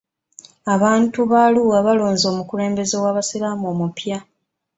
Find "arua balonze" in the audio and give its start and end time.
1.43-2.25